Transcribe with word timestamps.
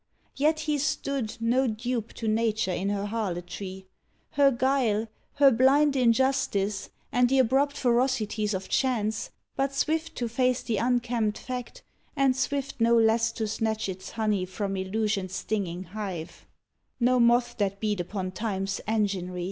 Yet 0.35 0.61
he 0.61 0.79
stood 0.79 1.37
No 1.39 1.67
dupe 1.67 2.11
to 2.13 2.27
Nature 2.27 2.71
in 2.71 2.89
her 2.89 3.05
harlotry. 3.05 3.85
Her 4.31 4.49
guile, 4.49 5.07
her 5.35 5.51
blind 5.51 5.95
injustice 5.95 6.89
and 7.11 7.29
the 7.29 7.37
abrupt 7.37 7.77
Ferocities 7.77 8.55
of 8.55 8.67
chance, 8.67 9.29
but 9.55 9.75
swift 9.75 10.15
to 10.15 10.27
face 10.27 10.63
The 10.63 10.77
unkempt 10.77 11.37
fact, 11.37 11.83
and 12.15 12.35
swift 12.35 12.81
no 12.81 12.97
less 12.97 13.31
to 13.33 13.47
snatch 13.47 13.87
Its 13.87 14.09
honey 14.09 14.43
from 14.45 14.75
illusion's 14.75 15.35
stinging 15.35 15.83
hive— 15.83 16.47
No 16.99 17.19
moth 17.19 17.57
that 17.59 17.79
beat 17.79 17.99
upon 17.99 18.31
Time's 18.31 18.81
enginery. 18.87 19.39